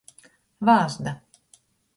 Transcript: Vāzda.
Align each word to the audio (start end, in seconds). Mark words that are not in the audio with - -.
Vāzda. 0.69 1.15